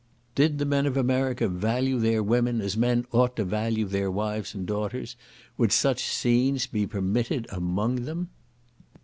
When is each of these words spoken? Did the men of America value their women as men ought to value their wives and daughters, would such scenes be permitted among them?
Did 0.33 0.57
the 0.57 0.65
men 0.65 0.87
of 0.87 0.97
America 0.97 1.47
value 1.47 1.99
their 1.99 2.23
women 2.23 2.59
as 2.59 2.75
men 2.75 3.05
ought 3.11 3.35
to 3.35 3.45
value 3.45 3.85
their 3.85 4.09
wives 4.09 4.55
and 4.55 4.65
daughters, 4.65 5.15
would 5.59 5.71
such 5.71 6.05
scenes 6.07 6.65
be 6.65 6.87
permitted 6.87 7.45
among 7.51 7.97
them? 8.05 8.29